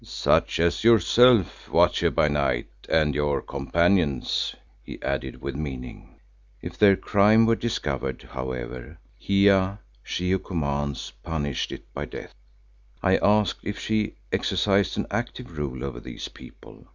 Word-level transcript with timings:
"Such 0.03 0.59
as 0.59 0.83
yourself, 0.83 1.69
Watcher 1.69 2.09
by 2.09 2.27
Night, 2.27 2.71
and 2.89 3.13
your 3.13 3.39
companions," 3.39 4.55
he 4.83 4.99
added 5.03 5.43
with 5.43 5.55
meaning. 5.55 6.15
If 6.59 6.75
their 6.75 6.95
crime 6.95 7.45
were 7.45 7.55
discovered, 7.55 8.23
however, 8.31 8.97
Hiya, 9.19 9.77
She 10.01 10.31
who 10.31 10.39
commands, 10.39 11.11
punished 11.21 11.71
it 11.71 11.83
by 11.93 12.05
death. 12.05 12.33
I 13.03 13.17
asked 13.17 13.59
if 13.61 13.77
she 13.77 14.15
exercised 14.31 14.97
an 14.97 15.05
active 15.11 15.55
rule 15.55 15.83
over 15.83 15.99
these 15.99 16.29
people. 16.29 16.87